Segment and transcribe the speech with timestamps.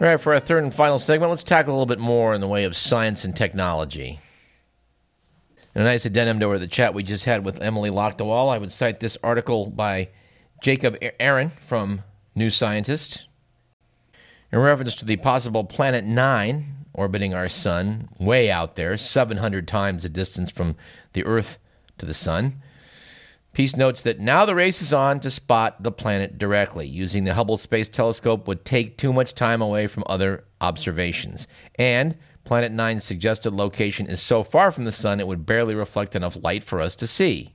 [0.00, 2.40] All right, for our third and final segment, let's tackle a little bit more in
[2.40, 4.18] the way of science and technology.
[5.74, 8.72] In a nice addendum to the chat we just had with Emily Lakdawalla, I would
[8.72, 10.08] cite this article by
[10.62, 12.02] Jacob Aron from
[12.34, 13.26] New Scientist
[14.50, 20.04] in reference to the possible Planet 9 orbiting our sun way out there, 700 times
[20.04, 20.76] the distance from
[21.12, 21.58] the Earth
[21.98, 22.62] to the sun.
[23.52, 26.86] Piece notes that now the race is on to spot the planet directly.
[26.86, 31.48] Using the Hubble Space Telescope would take too much time away from other observations.
[31.76, 36.16] And Planet 9's suggested location is so far from the Sun it would barely reflect
[36.16, 37.54] enough light for us to see.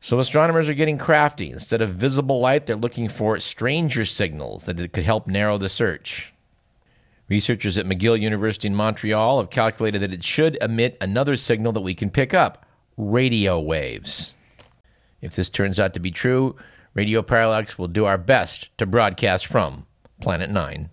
[0.00, 1.50] So astronomers are getting crafty.
[1.50, 5.68] Instead of visible light, they're looking for stranger signals that it could help narrow the
[5.68, 6.32] search.
[7.28, 11.80] Researchers at McGill University in Montreal have calculated that it should emit another signal that
[11.80, 12.66] we can pick up
[12.96, 14.34] radio waves.
[15.20, 16.56] If this turns out to be true,
[16.94, 19.86] Radio Parallax will do our best to broadcast from
[20.20, 20.90] Planet 9.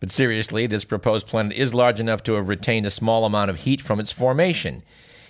[0.00, 3.60] But seriously, this proposed planet is large enough to have retained a small amount of
[3.60, 4.82] heat from its formation.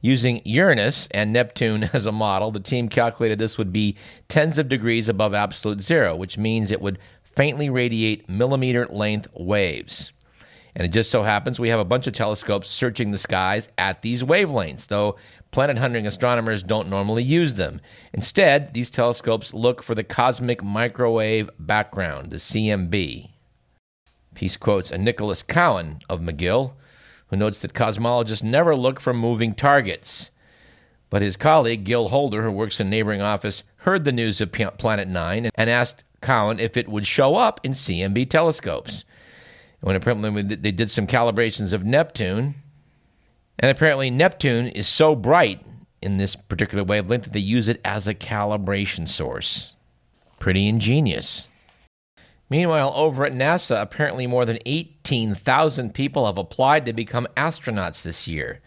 [0.00, 3.96] Using Uranus and Neptune as a model, the team calculated this would be
[4.28, 10.12] tens of degrees above absolute zero, which means it would faintly radiate millimeter length waves.
[10.74, 14.02] And it just so happens we have a bunch of telescopes searching the skies at
[14.02, 15.16] these wavelengths, though
[15.50, 17.80] planet hunting astronomers don't normally use them.
[18.12, 23.30] Instead, these telescopes look for the cosmic microwave background, the CMB.
[24.34, 26.72] Piece quotes a Nicholas Cowan of McGill,
[27.28, 30.30] who notes that cosmologists never look for moving targets.
[31.10, 34.52] But his colleague, Gil Holder, who works in a neighboring office, heard the news of
[34.52, 39.04] Planet 9 and asked Cowan if it would show up in CMB telescopes.
[39.80, 42.56] When apparently they did some calibrations of Neptune,
[43.58, 45.64] and apparently Neptune is so bright
[46.02, 49.74] in this particular wavelength that they use it as a calibration source.
[50.38, 51.48] Pretty ingenious.
[52.50, 58.26] Meanwhile, over at NASA, apparently more than 18,000 people have applied to become astronauts this
[58.26, 58.60] year.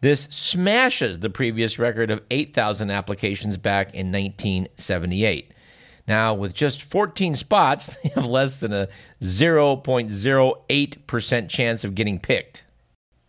[0.00, 5.52] This smashes the previous record of 8,000 applications back in 1978.
[6.08, 8.88] Now, with just 14 spots, they have less than a
[9.20, 12.64] 0.08% chance of getting picked.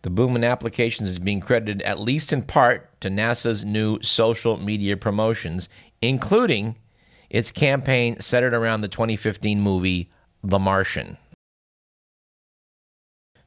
[0.02, 4.56] The boom in applications is being credited at least in part to NASA's new social
[4.56, 5.68] media promotions,
[6.00, 6.76] including
[7.28, 10.10] its campaign centered around the 2015 movie
[10.42, 11.18] The Martian.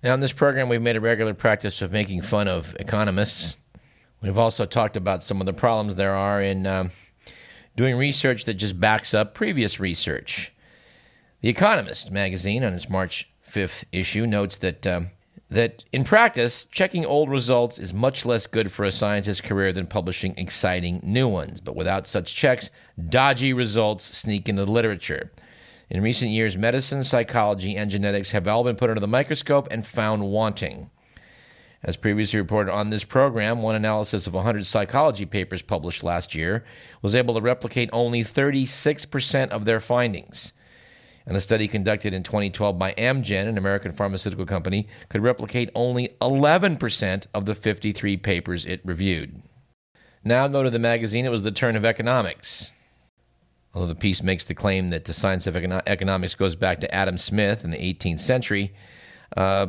[0.03, 3.57] Now, in this program, we've made a regular practice of making fun of economists.
[4.21, 6.67] We've also talked about some of the problems there are in.
[6.67, 6.89] Uh,
[7.75, 10.51] doing research that just backs up previous research.
[11.41, 15.11] The Economist magazine, on its March 5th issue, notes that, um,
[15.49, 19.87] that in practice, checking old results is much less good for a scientist's career than
[19.87, 21.59] publishing exciting new ones.
[21.59, 22.69] But without such checks,
[23.09, 25.31] dodgy results sneak into the literature.
[25.89, 29.85] In recent years, medicine, psychology, and genetics have all been put under the microscope and
[29.85, 30.89] found wanting.
[31.85, 36.63] As previously reported on this program, one analysis of 100 psychology papers published last year
[37.01, 40.53] was able to replicate only 36% of their findings.
[41.25, 46.09] And a study conducted in 2012 by Amgen, an American pharmaceutical company, could replicate only
[46.21, 49.41] 11% of the 53 papers it reviewed.
[50.23, 52.71] Now, though, to the magazine, it was the turn of economics.
[53.73, 56.93] Although the piece makes the claim that the science of econo- economics goes back to
[56.93, 58.73] Adam Smith in the 18th century,
[59.35, 59.67] uh,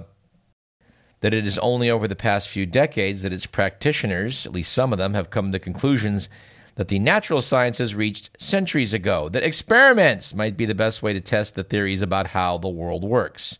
[1.24, 4.92] that it is only over the past few decades that its practitioners, at least some
[4.92, 6.28] of them, have come to conclusions
[6.74, 11.22] that the natural sciences reached centuries ago, that experiments might be the best way to
[11.22, 13.58] test the theories about how the world works.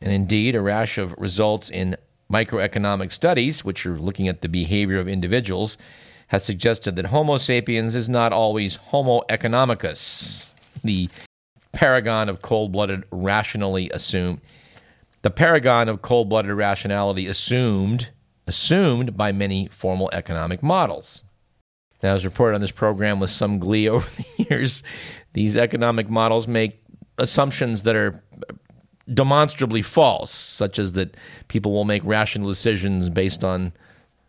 [0.00, 1.96] And indeed, a rash of results in
[2.32, 5.76] microeconomic studies, which are looking at the behavior of individuals,
[6.28, 10.54] has suggested that Homo sapiens is not always Homo economicus,
[10.84, 11.08] the
[11.72, 14.40] paragon of cold blooded, rationally assumed
[15.22, 18.10] the paragon of cold-blooded rationality assumed
[18.46, 21.22] assumed by many formal economic models.
[22.02, 24.82] Now, as reported on this program with some glee over the years,
[25.34, 26.82] these economic models make
[27.18, 28.22] assumptions that are
[29.12, 31.16] demonstrably false, such as that
[31.48, 33.72] people will make rational decisions based on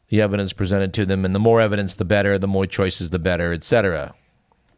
[0.10, 3.20] the evidence presented to them, and the more evidence, the better, the more choices, the
[3.20, 4.14] better, etc.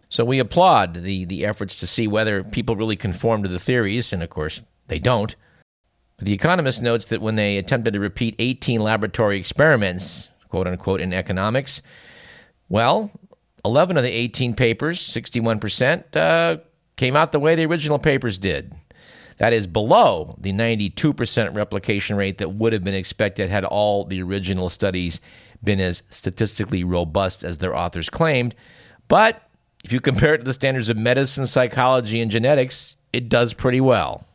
[0.10, 4.14] So we applaud the, the efforts to see whether people really conform to the theories,
[4.14, 5.36] and of course, they don't.
[6.24, 11.12] The Economist notes that when they attempted to repeat 18 laboratory experiments, quote unquote, in
[11.12, 11.82] economics,
[12.70, 13.12] well,
[13.66, 16.58] 11 of the 18 papers, 61%, uh,
[16.96, 18.74] came out the way the original papers did.
[19.40, 24.22] That is below the 92% replication rate that would have been expected had all the
[24.24, 25.20] original studies
[25.62, 28.56] been as statistically robust as their authors claimed.
[29.10, 29.42] But
[29.84, 33.82] if you compare it to the standards of medicine, psychology, and genetics, it does pretty
[33.82, 34.26] well.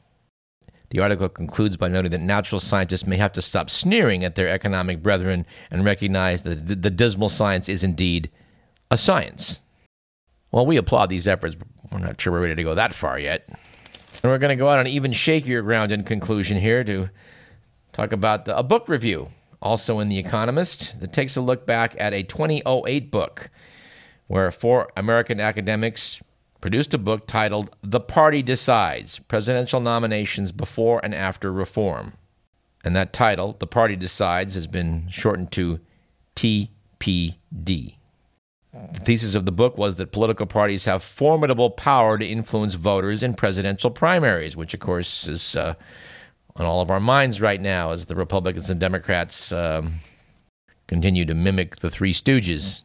[0.90, 4.49] The article concludes by noting that natural scientists may have to stop sneering at their
[4.49, 8.31] economic brethren and recognize that the, the dismal science is indeed
[8.90, 9.62] a science.
[10.50, 13.19] Well, we applaud these efforts, but we're not sure we're ready to go that far
[13.19, 13.44] yet.
[13.49, 17.11] And we're going to go out on even shakier ground in conclusion here to
[17.93, 19.29] talk about the, a book review,
[19.61, 23.50] also in The Economist, that takes a look back at a 2008 book
[24.26, 26.23] where four American academics
[26.60, 32.14] produced a book titled The Party Decides Presidential Nominations Before and After Reform.
[32.84, 35.81] And that title, The Party Decides, has been shortened to
[36.37, 37.94] TPD.
[38.72, 43.22] The thesis of the book was that political parties have formidable power to influence voters
[43.22, 45.75] in presidential primaries, which, of course, is uh,
[46.54, 50.00] on all of our minds right now as the Republicans and Democrats um,
[50.87, 52.82] continue to mimic the Three Stooges.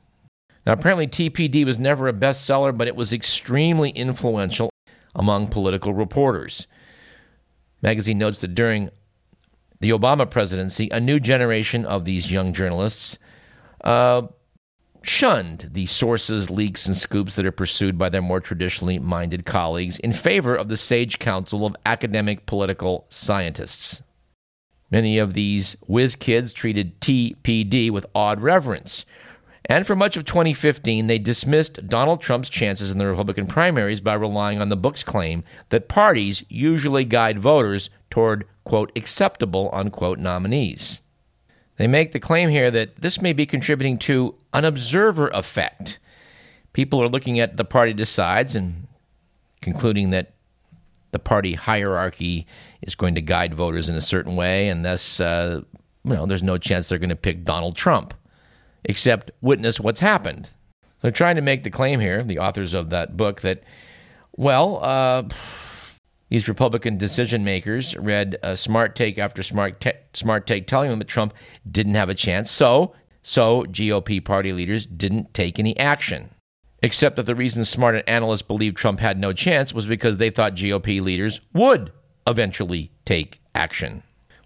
[0.65, 4.69] Now, apparently, TPD was never a bestseller, but it was extremely influential
[5.15, 6.67] among political reporters.
[7.81, 8.89] Magazine notes that during
[9.81, 13.17] the Obama presidency, a new generation of these young journalists
[13.83, 14.21] uh,
[15.01, 19.99] shunned the sources, leaks, and scoops that are pursued by their more traditionally minded colleagues
[19.99, 24.01] in favor of the sage counsel of academic political scientists.
[24.89, 29.05] Many of these whiz kids treated TPD with odd reverence.
[29.65, 34.13] And for much of 2015, they dismissed Donald Trump's chances in the Republican primaries by
[34.13, 41.01] relying on the book's claim that parties usually guide voters toward, quote, acceptable, unquote, nominees.
[41.77, 45.97] They make the claim here that this may be contributing to an observer effect.
[46.73, 48.87] People are looking at the party decides and
[49.61, 50.33] concluding that
[51.11, 52.45] the party hierarchy
[52.81, 55.61] is going to guide voters in a certain way, and thus, uh,
[56.03, 58.13] you know, there's no chance they're going to pick Donald Trump.
[58.85, 60.49] Except witness what's happened.
[61.01, 63.63] They're trying to make the claim here, the authors of that book, that,
[64.35, 65.23] well, uh,
[66.29, 70.99] these Republican decision makers read a smart take after smart, te- smart take telling them
[70.99, 71.33] that Trump
[71.69, 72.49] didn't have a chance.
[72.49, 76.29] So, so GOP party leaders didn't take any action.
[76.81, 80.55] Except that the reason smart analysts believed Trump had no chance was because they thought
[80.55, 81.91] GOP leaders would
[82.27, 84.03] eventually take action.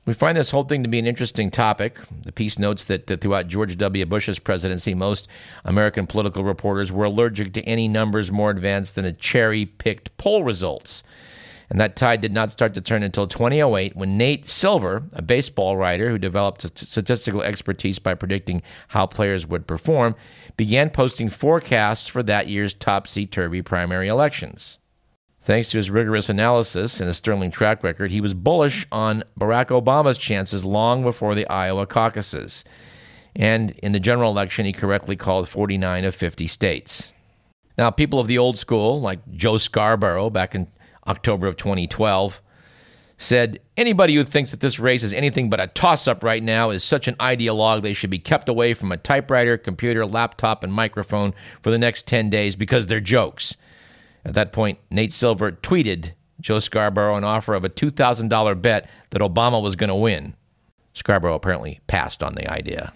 [0.07, 1.99] We find this whole thing to be an interesting topic.
[2.23, 4.05] The piece notes that, that, throughout George W.
[4.05, 5.27] Bush's presidency, most
[5.65, 10.45] American political reporters were allergic to any numbers more advanced than a cherry picked poll
[10.45, 11.03] results.
[11.69, 15.75] And that tide did not start to turn until 2008 when Nate Silver, a baseball
[15.75, 20.15] writer who developed statistical expertise by predicting how players would perform,
[20.55, 24.79] began posting forecasts for that year's topsy turvy primary elections.
[25.47, 29.67] Thanks to his rigorous analysis and a sterling track record, he was bullish on Barack
[29.67, 32.65] Obama's chances long before the Iowa caucuses.
[33.33, 37.15] And in the general election, he correctly called 49 of 50 states.
[37.77, 40.67] Now, people of the old school, like Joe Scarborough back in
[41.07, 42.41] October of 2012,
[43.17, 46.71] said anybody who thinks that this race is anything but a toss up right now
[46.71, 50.73] is such an ideologue they should be kept away from a typewriter, computer, laptop, and
[50.73, 53.55] microphone for the next 10 days because they're jokes.
[54.27, 59.21] At that point, Nate Silver tweeted Joe Scarborough an offer of a $2,000 bet that
[59.21, 60.35] Obama was going to win.
[60.93, 62.91] Scarborough apparently passed on the idea.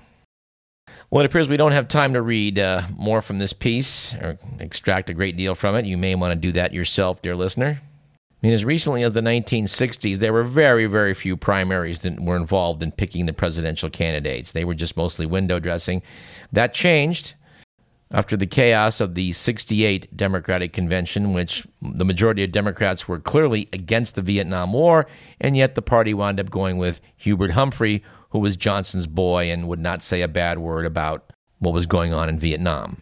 [1.10, 4.38] Well, it appears we don't have time to read uh, more from this piece or
[4.60, 5.86] extract a great deal from it.
[5.86, 7.82] You may want to do that yourself, dear listener.
[7.82, 12.38] I mean, as recently as the 1960s, there were very, very few primaries that were
[12.38, 14.52] involved in picking the presidential candidates.
[14.52, 16.02] They were just mostly window dressing.
[16.52, 17.36] That changed
[18.13, 23.70] after the chaos of the 68 Democratic Convention, which the majority of Democrats were clearly
[23.72, 25.08] against the Vietnam War,
[25.39, 29.68] and yet the party wound up going with Hubert Humphrey, who was Johnson's boy and
[29.68, 33.01] would not say a bad word about what was going on in Vietnam.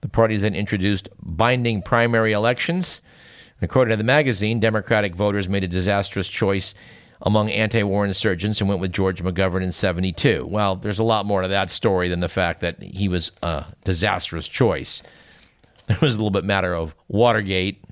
[0.00, 3.02] The parties then introduced binding primary elections
[3.62, 6.74] According to the magazine, Democratic voters made a disastrous choice
[7.22, 10.46] among anti war insurgents and went with George McGovern in 72.
[10.48, 13.66] Well, there's a lot more to that story than the fact that he was a
[13.84, 15.02] disastrous choice.
[15.86, 17.82] There was a little bit matter of Watergate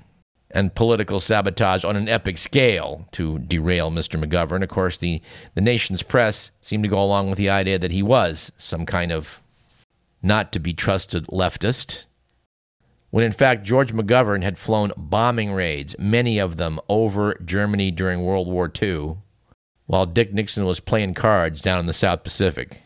[0.51, 4.23] and political sabotage on an epic scale to derail Mr.
[4.23, 4.63] McGovern.
[4.63, 5.21] Of course, the,
[5.53, 9.11] the nation's press seemed to go along with the idea that he was some kind
[9.11, 9.41] of
[10.23, 12.05] not to be trusted leftist
[13.11, 18.23] when in fact George McGovern had flown bombing raids, many of them over Germany during
[18.23, 19.17] World War II,
[19.87, 22.81] while Dick Nixon was playing cards down in the South Pacific.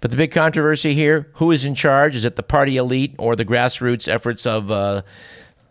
[0.00, 2.14] But the big controversy here who is in charge?
[2.14, 5.00] Is it the party elite or the grassroots efforts of uh,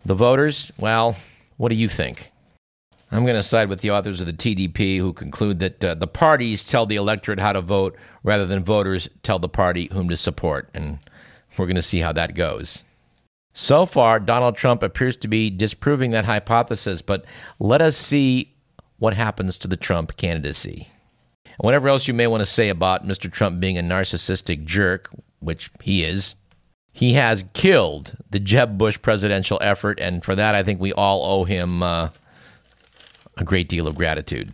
[0.03, 0.71] the voters?
[0.79, 1.15] Well,
[1.57, 2.31] what do you think?
[3.11, 6.07] I'm going to side with the authors of the TDP who conclude that uh, the
[6.07, 10.17] parties tell the electorate how to vote rather than voters tell the party whom to
[10.17, 10.67] support.
[10.73, 10.97] And
[11.55, 12.83] we're going to see how that goes.
[13.53, 17.25] So far, Donald Trump appears to be disproving that hypothesis, but
[17.59, 18.53] let us see
[18.97, 20.87] what happens to the Trump candidacy.
[21.45, 23.31] And whatever else you may want to say about Mr.
[23.31, 26.35] Trump being a narcissistic jerk, which he is,
[26.93, 31.23] he has killed the Jeb Bush presidential effort, and for that, I think we all
[31.23, 32.09] owe him uh,
[33.37, 34.51] a great deal of gratitude.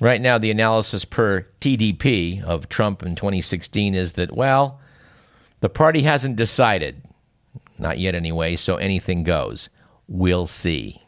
[0.00, 4.80] Right now, the analysis per TDP of Trump in 2016 is that, well,
[5.60, 7.02] the party hasn't decided.
[7.82, 9.68] Not yet, anyway, so anything goes.
[10.06, 11.02] We'll see.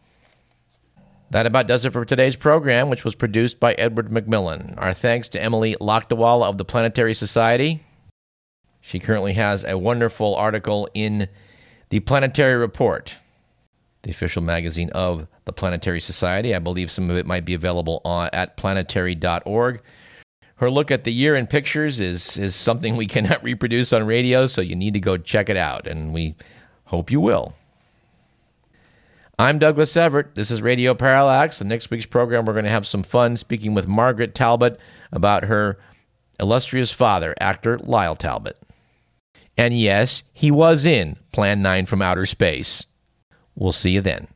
[1.30, 4.74] That about does it for today's program, which was produced by Edward McMillan.
[4.76, 7.82] Our thanks to Emily Lakdawalla of the Planetary Society.
[8.80, 11.28] She currently has a wonderful article in
[11.90, 13.14] the Planetary Report,
[14.02, 16.54] the official magazine of the Planetary Society.
[16.54, 19.80] I believe some of it might be available on, at planetary.org.
[20.56, 24.46] Her look at the year in pictures is, is something we cannot reproduce on radio,
[24.46, 26.36] so you need to go check it out, and we
[26.84, 27.54] hope you will.
[29.38, 30.36] I'm Douglas Everett.
[30.36, 31.60] This is Radio Parallax.
[31.60, 34.78] In next week's program, we're going to have some fun speaking with Margaret Talbot
[35.10, 35.78] about her
[36.38, 38.56] illustrious father, actor Lyle Talbot.
[39.56, 42.86] And yes, he was in Plan 9 from Outer Space.
[43.56, 44.28] We'll see you then.